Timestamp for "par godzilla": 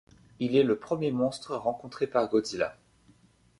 2.07-2.75